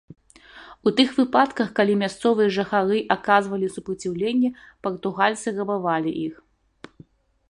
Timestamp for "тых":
0.99-1.09